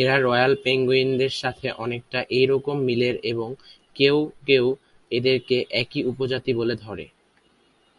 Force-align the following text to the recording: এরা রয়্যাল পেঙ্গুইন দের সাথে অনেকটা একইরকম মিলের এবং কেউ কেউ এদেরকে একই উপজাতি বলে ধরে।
এরা 0.00 0.16
রয়্যাল 0.18 0.52
পেঙ্গুইন 0.64 1.08
দের 1.18 1.32
সাথে 1.42 1.66
অনেকটা 1.76 2.20
একইরকম 2.22 2.76
মিলের 2.80 3.16
এবং 3.24 3.48
কেউ 3.96 4.16
কেউ 4.46 4.64
এদেরকে 5.10 5.56
একই 5.72 6.00
উপজাতি 6.04 6.52
বলে 6.54 6.74
ধরে। 6.76 7.04